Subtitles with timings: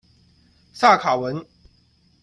[0.73, 1.45] 萨卡文。